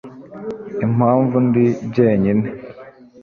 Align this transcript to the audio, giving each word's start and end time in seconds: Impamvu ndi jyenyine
Impamvu 0.85 1.35
ndi 1.47 1.65
jyenyine 1.93 2.47